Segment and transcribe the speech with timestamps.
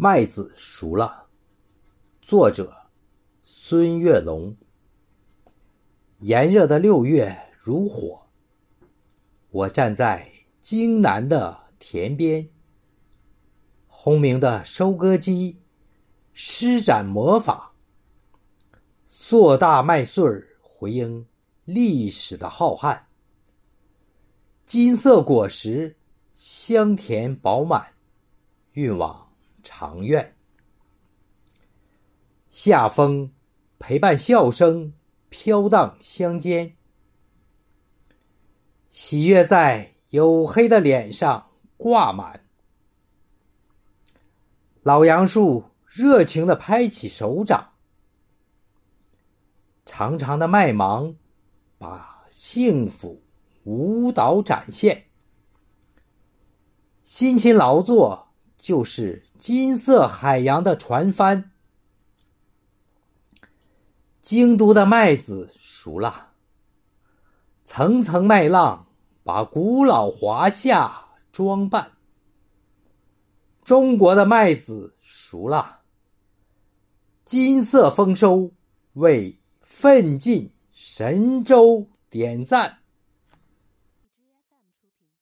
[0.00, 1.26] 麦子熟了。
[2.22, 2.72] 作者：
[3.42, 4.56] 孙月龙。
[6.18, 8.24] 炎热的六月如火，
[9.50, 10.30] 我站在
[10.62, 12.48] 京南的田边，
[13.88, 15.60] 轰鸣的收割机
[16.32, 17.72] 施展魔法，
[19.08, 20.22] 硕大麦穗
[20.62, 21.26] 回应
[21.64, 23.00] 历史的浩瀚，
[24.64, 25.96] 金色果实
[26.36, 27.84] 香甜饱满，
[28.74, 29.27] 运往。
[29.62, 30.36] 长院，
[32.50, 33.32] 夏风
[33.78, 34.92] 陪伴笑声
[35.28, 36.76] 飘荡乡间，
[38.88, 42.44] 喜悦在黝黑的脸上挂满。
[44.82, 47.72] 老杨树热情的拍起手掌，
[49.84, 51.14] 长长的麦芒
[51.76, 53.22] 把幸福
[53.64, 55.04] 舞蹈展现，
[57.02, 58.27] 辛勤劳作。
[58.58, 61.52] 就是金色海洋的船帆。
[64.20, 66.32] 京都的麦子熟了，
[67.64, 68.86] 层层麦浪
[69.22, 71.92] 把古老华夏装扮。
[73.64, 75.78] 中国的麦子熟了，
[77.24, 78.50] 金色丰收
[78.94, 82.78] 为奋进神州点赞。